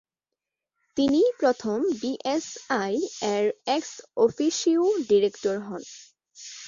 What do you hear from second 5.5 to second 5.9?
হন।